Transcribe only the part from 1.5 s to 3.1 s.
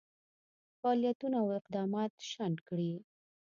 اقدامات شنډ کړي.